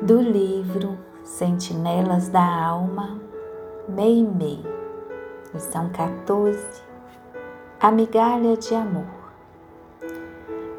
[0.00, 3.20] do livro Sentinelas da Alma,
[3.88, 4.64] Meimei,
[5.52, 6.82] lição 14,
[7.80, 9.32] A migalha de amor.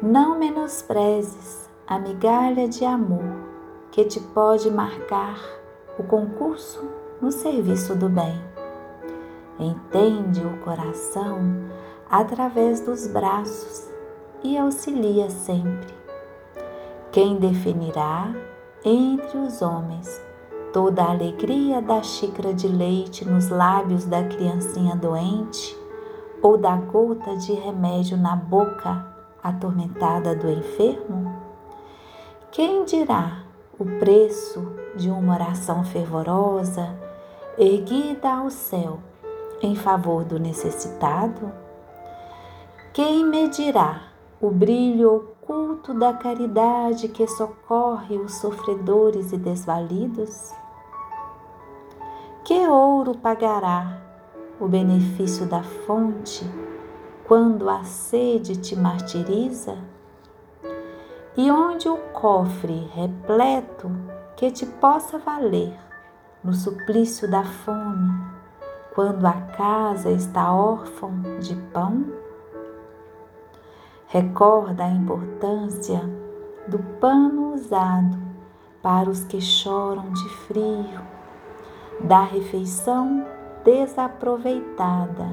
[0.00, 3.36] Não menosprezes a migalha de amor
[3.92, 5.38] que te pode marcar
[5.98, 6.88] o concurso
[7.20, 8.42] no serviço do bem.
[9.58, 11.40] Entende o coração
[12.08, 13.86] através dos braços
[14.42, 15.92] e auxilia sempre.
[17.12, 18.32] Quem definirá
[18.84, 20.20] entre os homens
[20.72, 25.76] toda a alegria da xícara de leite nos lábios da criancinha doente
[26.42, 29.06] ou da gota de remédio na boca
[29.42, 31.34] atormentada do enfermo?
[32.50, 33.42] Quem dirá
[33.78, 36.88] o preço de uma oração fervorosa
[37.58, 38.98] erguida ao céu
[39.62, 41.52] em favor do necessitado?
[42.92, 44.09] Quem medirá
[44.40, 50.54] o brilho culto da caridade que socorre os sofredores e desvalidos?
[52.42, 54.00] Que ouro pagará
[54.58, 56.42] o benefício da fonte
[57.26, 59.76] quando a sede te martiriza?
[61.36, 63.90] E onde o cofre repleto
[64.36, 65.78] que te possa valer
[66.42, 68.10] no suplício da fome,
[68.94, 72.29] quando a casa está órfã de pão?
[74.12, 76.00] Recorda a importância
[76.66, 78.18] do pano usado
[78.82, 81.00] para os que choram de frio,
[82.00, 83.24] da refeição
[83.62, 85.28] desaproveitada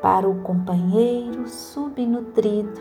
[0.00, 2.80] para o companheiro subnutrido,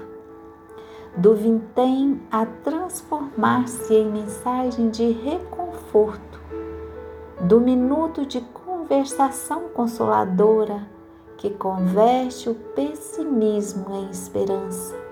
[1.17, 6.39] do vintém a transformar-se em mensagem de reconforto,
[7.41, 10.88] do minuto de conversação consoladora
[11.36, 15.05] que converte o pessimismo em esperança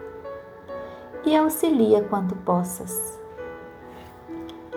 [1.25, 3.19] e auxilia quanto possas.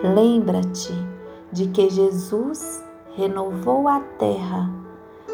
[0.01, 0.93] Lembra-te
[1.51, 2.83] de que Jesus
[3.15, 4.69] renovou a terra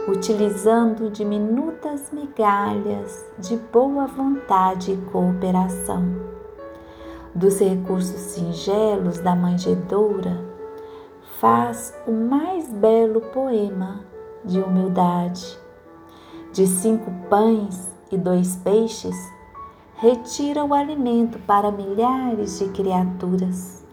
[0.07, 6.03] utilizando diminutas migalhas de boa vontade e cooperação.
[7.33, 10.53] Dos recursos singelos da manjedoura,
[11.39, 14.01] faz o mais belo poema
[14.45, 15.57] de humildade.
[16.51, 19.15] De cinco pães e dois peixes,
[20.03, 23.85] retira o alimento para milhares de criaturas.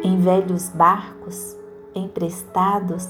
[0.00, 1.56] Em velhos barcos
[1.92, 3.08] emprestados,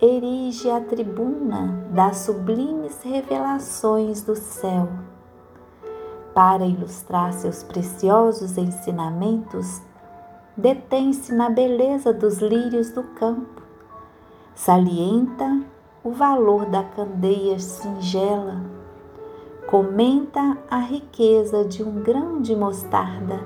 [0.00, 4.88] erige a tribuna das sublimes revelações do céu.
[6.32, 9.82] Para ilustrar seus preciosos ensinamentos,
[10.56, 13.60] detém-se na beleza dos lírios do campo,
[14.54, 15.62] salienta
[16.04, 18.73] o valor da candeia singela
[19.74, 23.40] comenta a riqueza de um grão de mostarda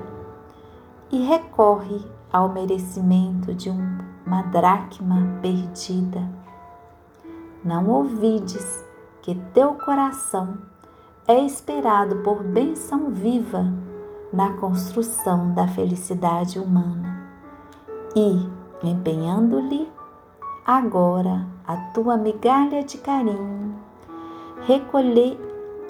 [1.11, 6.29] e recorre ao merecimento de uma dracma perdida.
[7.65, 8.85] Não ouvides
[9.23, 10.59] que teu coração
[11.27, 13.65] é esperado por benção viva
[14.31, 17.27] na construção da felicidade humana
[18.15, 19.91] e, empenhando-lhe
[20.63, 23.73] agora a tua migalha de carinho,
[24.67, 25.48] recolher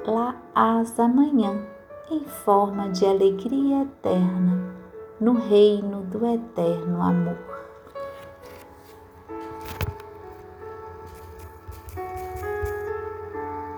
[0.10, 1.66] lá-ás amanhã
[2.10, 4.76] em forma de alegria eterna
[5.20, 7.49] no reino do eterno amor.